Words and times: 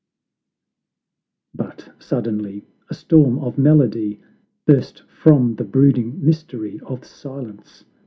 But 1.53 1.91
suddenly 1.99 2.65
a 2.89 2.95
storm 2.95 3.37
of 3.37 3.59
melody 3.59 4.19
Burst 4.65 5.03
from 5.07 5.53
the 5.57 5.63
brooding 5.63 6.25
mystery 6.25 6.79
of 6.79 7.05
silence! 7.05 7.85